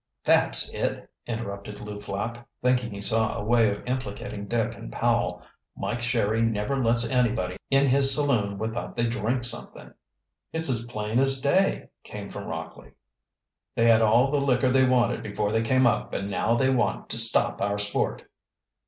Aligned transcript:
"That's 0.23 0.73
it!" 0.73 1.11
interrupted 1.27 1.79
Lew 1.79 1.99
Flapp, 1.99 2.47
thinking 2.63 2.89
he 2.89 3.01
saw 3.01 3.37
a 3.37 3.43
way 3.43 3.69
of 3.69 3.85
implicating 3.85 4.47
Dick 4.47 4.73
and 4.73 4.91
Powell. 4.91 5.43
"Mike 5.77 6.01
Sherry 6.01 6.41
never 6.41 6.83
lets 6.83 7.07
anybody 7.11 7.57
in 7.69 7.85
his 7.85 8.15
saloon 8.15 8.57
without 8.57 8.95
they 8.97 9.05
drink 9.05 9.43
something." 9.43 9.93
"It's 10.51 10.71
as 10.71 10.85
plain 10.87 11.19
as 11.19 11.39
day," 11.39 11.89
came 12.03 12.31
from 12.31 12.45
Rockley. 12.47 12.93
"They 13.75 13.85
had 13.85 14.01
all 14.01 14.31
the 14.31 14.41
liquor 14.41 14.71
they 14.71 14.85
wanted 14.87 15.21
before 15.21 15.51
they 15.51 15.61
came 15.61 15.85
up, 15.85 16.13
and 16.13 16.31
now 16.31 16.55
they 16.55 16.71
want 16.71 17.07
to 17.11 17.19
stop 17.19 17.61
our 17.61 17.77
sport." 17.77 18.23